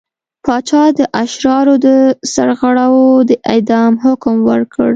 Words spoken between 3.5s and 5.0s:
اعدام حکم ورکړ.